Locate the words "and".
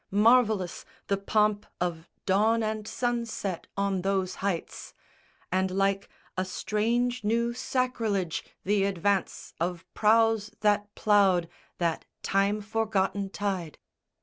2.63-2.87, 5.51-5.69